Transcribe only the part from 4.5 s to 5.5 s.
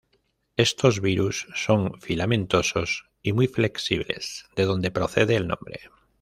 de donde procede el